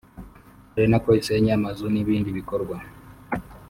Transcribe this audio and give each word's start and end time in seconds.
ari 0.75 0.87
nako 0.89 1.09
isenya 1.19 1.51
amazu 1.59 1.85
n’ibindi 1.93 2.29
bikorwa 2.39 2.75